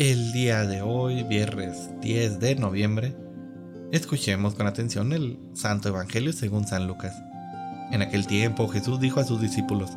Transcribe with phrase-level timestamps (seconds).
[0.00, 3.14] El día de hoy, viernes 10 de noviembre,
[3.92, 7.14] escuchemos con atención el Santo Evangelio según San Lucas.
[7.92, 9.92] En aquel tiempo Jesús dijo a sus discípulos,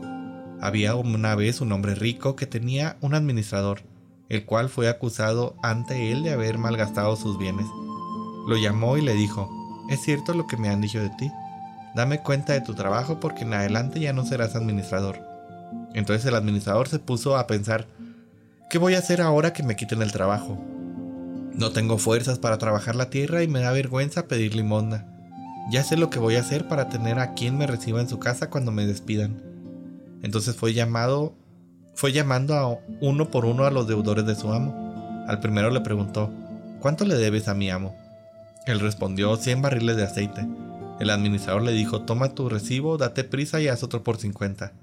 [0.62, 3.82] había una vez un hombre rico que tenía un administrador,
[4.30, 7.66] el cual fue acusado ante él de haber malgastado sus bienes.
[8.48, 9.50] Lo llamó y le dijo,
[9.90, 11.32] ¿es cierto lo que me han dicho de ti?
[11.96, 15.20] Dame cuenta de tu trabajo porque en adelante ya no serás administrador.
[15.96, 17.88] Entonces el administrador se puso a pensar,
[18.70, 20.58] ¿Qué voy a hacer ahora que me quiten el trabajo?
[21.54, 25.06] No tengo fuerzas para trabajar la tierra y me da vergüenza pedir limosna.
[25.72, 28.20] Ya sé lo que voy a hacer para tener a quien me reciba en su
[28.20, 29.42] casa cuando me despidan.
[30.22, 31.34] Entonces fue llamado,
[31.94, 35.24] fue llamando a uno por uno a los deudores de su amo.
[35.30, 36.30] Al primero le preguntó,
[36.82, 37.96] ¿cuánto le debes a mi amo?
[38.66, 40.46] Él respondió 100 barriles de aceite.
[41.00, 44.74] El administrador le dijo, toma tu recibo, date prisa y haz otro por 50.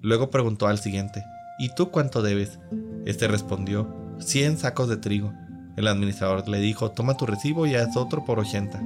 [0.00, 1.22] Luego preguntó al siguiente,
[1.60, 2.58] ¿y tú cuánto debes?
[3.04, 5.32] Este respondió, 100 sacos de trigo.
[5.76, 8.80] El administrador le dijo, toma tu recibo y haz otro por 80.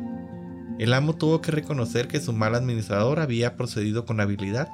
[0.78, 4.68] El amo tuvo que reconocer que su mal administrador había procedido con habilidad,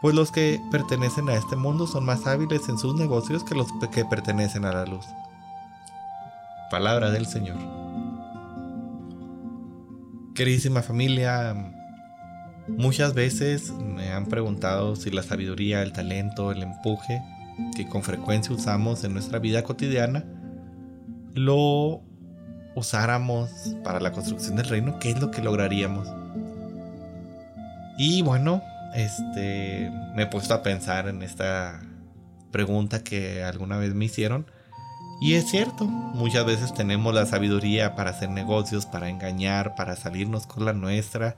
[0.00, 3.68] pues los que pertenecen a este mundo son más hábiles en sus negocios que los
[3.92, 5.06] que pertenecen a la luz.
[6.70, 7.56] Palabra del Señor.
[10.34, 11.72] Queridísima familia,
[12.66, 17.22] muchas veces me han preguntado si la sabiduría, el talento, el empuje
[17.76, 20.24] que con frecuencia usamos en nuestra vida cotidiana,
[21.34, 22.02] lo
[22.74, 23.50] usáramos
[23.82, 26.08] para la construcción del reino, ¿qué es lo que lograríamos?
[27.96, 28.62] Y bueno,
[28.94, 31.80] este, me he puesto a pensar en esta
[32.50, 34.46] pregunta que alguna vez me hicieron.
[35.20, 40.46] Y es cierto, muchas veces tenemos la sabiduría para hacer negocios, para engañar, para salirnos
[40.46, 41.36] con la nuestra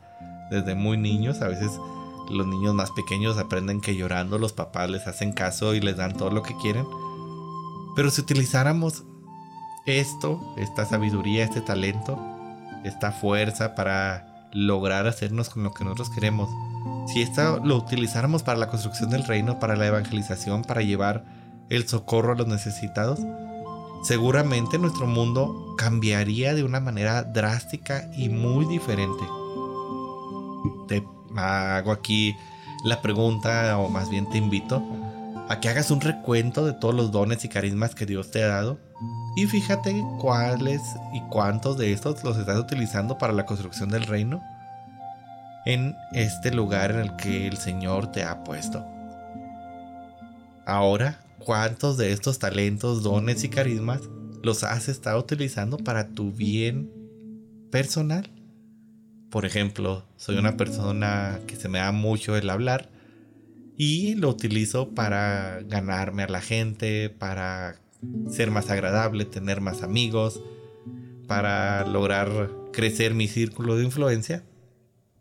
[0.50, 1.42] desde muy niños.
[1.42, 1.70] A veces
[2.30, 6.16] los niños más pequeños aprenden que llorando los papás les hacen caso y les dan
[6.16, 6.86] todo lo que quieren.
[7.94, 9.04] Pero si utilizáramos
[9.86, 12.18] esto, esta sabiduría, este talento,
[12.84, 16.48] esta fuerza para lograr hacernos con lo que nosotros queremos,
[17.12, 21.24] si esto lo utilizáramos para la construcción del reino, para la evangelización, para llevar
[21.68, 23.20] el socorro a los necesitados,
[24.02, 29.24] seguramente nuestro mundo cambiaría de una manera drástica y muy diferente
[31.38, 32.36] hago aquí
[32.84, 34.82] la pregunta, o más bien te invito,
[35.48, 38.48] a que hagas un recuento de todos los dones y carismas que Dios te ha
[38.48, 38.78] dado.
[39.36, 40.80] Y fíjate cuáles
[41.12, 44.42] y cuántos de estos los estás utilizando para la construcción del reino
[45.66, 48.84] en este lugar en el que el Señor te ha puesto.
[50.64, 54.00] Ahora, ¿cuántos de estos talentos, dones y carismas
[54.42, 56.90] los has estado utilizando para tu bien
[57.70, 58.35] personal?
[59.36, 62.88] Por ejemplo, soy una persona que se me da mucho el hablar
[63.76, 67.76] y lo utilizo para ganarme a la gente, para
[68.30, 70.42] ser más agradable, tener más amigos,
[71.26, 74.42] para lograr crecer mi círculo de influencia.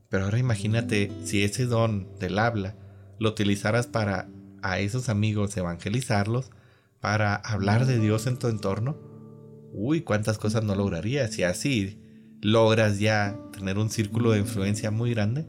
[0.07, 2.77] Pero ahora imagínate si ese don del habla
[3.19, 4.29] lo utilizaras para
[4.61, 6.51] a esos amigos evangelizarlos,
[7.01, 8.97] para hablar de Dios en tu entorno.
[9.73, 11.37] Uy, cuántas cosas no lograrías.
[11.37, 12.04] Y así
[12.41, 15.45] logras ya tener un círculo de influencia muy grande,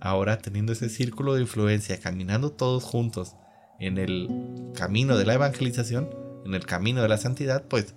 [0.00, 3.34] ahora teniendo ese círculo de influencia, caminando todos juntos
[3.80, 4.28] en el
[4.74, 6.08] camino de la evangelización,
[6.44, 7.94] en el camino de la santidad, pues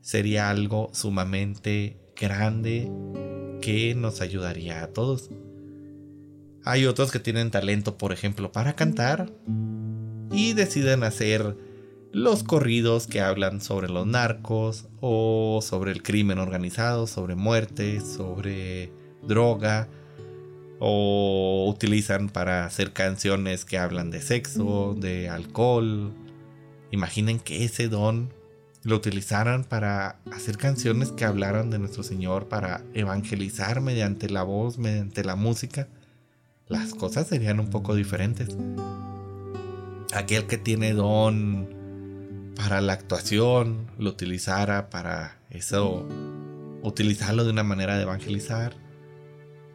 [0.00, 2.90] sería algo sumamente grande
[3.60, 5.30] que nos ayudaría a todos.
[6.64, 9.32] Hay otros que tienen talento, por ejemplo, para cantar
[10.30, 11.56] y deciden hacer
[12.12, 18.92] los corridos que hablan sobre los narcos o sobre el crimen organizado, sobre muerte, sobre
[19.22, 19.88] droga
[20.80, 26.12] o utilizan para hacer canciones que hablan de sexo, de alcohol.
[26.90, 28.32] Imaginen que ese don
[28.82, 34.78] lo utilizaran para hacer canciones que hablaran de nuestro Señor, para evangelizar mediante la voz,
[34.78, 35.86] mediante la música.
[36.66, 38.56] Las cosas serían un poco diferentes.
[40.14, 41.79] Aquel que tiene don
[42.62, 46.06] para la actuación, lo utilizara para eso,
[46.82, 48.74] utilizarlo de una manera de evangelizar.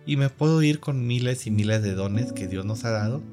[0.05, 3.23] Y me puedo ir con miles y miles de dones que Dios nos ha dado,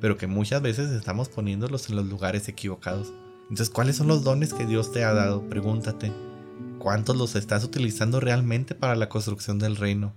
[0.00, 3.12] pero que muchas veces estamos poniéndolos en los lugares equivocados.
[3.42, 5.42] Entonces, ¿cuáles son los dones que Dios te ha dado?
[5.48, 6.12] Pregúntate,
[6.78, 10.14] ¿cuántos los estás utilizando realmente para la construcción del reino?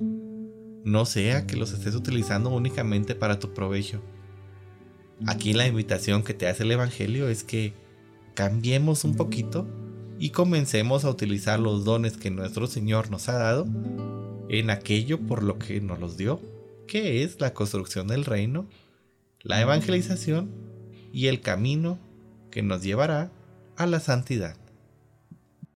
[0.86, 4.04] No sea que los estés utilizando únicamente para tu provecho.
[5.26, 7.82] Aquí la invitación que te hace el Evangelio es que
[8.34, 9.68] cambiemos un poquito
[10.20, 13.68] y comencemos a utilizar los dones que nuestro Señor nos ha dado
[14.50, 16.40] en aquello por lo que nos los dio,
[16.88, 18.68] que es la construcción del reino,
[19.42, 20.52] la evangelización
[21.12, 22.00] y el camino
[22.52, 23.32] que nos llevará
[23.76, 24.56] a la santidad.